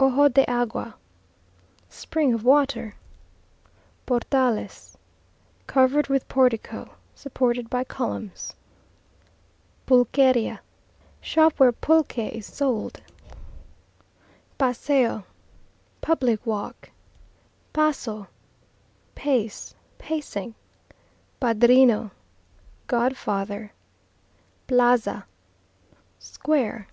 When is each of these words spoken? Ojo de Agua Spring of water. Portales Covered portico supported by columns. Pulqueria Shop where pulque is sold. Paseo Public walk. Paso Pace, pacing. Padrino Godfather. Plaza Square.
Ojo 0.00 0.28
de 0.30 0.50
Agua 0.50 0.94
Spring 1.90 2.32
of 2.32 2.42
water. 2.42 2.96
Portales 4.06 4.96
Covered 5.66 6.08
portico 6.26 6.94
supported 7.14 7.68
by 7.68 7.84
columns. 7.84 8.54
Pulqueria 9.84 10.62
Shop 11.20 11.52
where 11.58 11.70
pulque 11.70 12.16
is 12.32 12.46
sold. 12.46 13.02
Paseo 14.56 15.24
Public 16.00 16.46
walk. 16.46 16.90
Paso 17.74 18.26
Pace, 19.14 19.74
pacing. 19.98 20.54
Padrino 21.38 22.10
Godfather. 22.86 23.70
Plaza 24.66 25.26
Square. 26.18 26.88